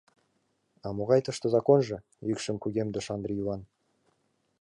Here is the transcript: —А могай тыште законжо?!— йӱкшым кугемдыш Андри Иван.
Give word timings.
—А 0.85 0.87
могай 0.97 1.21
тыште 1.25 1.47
законжо?!— 1.55 1.97
йӱкшым 2.27 2.55
кугемдыш 2.63 3.05
Андри 3.15 3.33
Иван. 3.41 3.61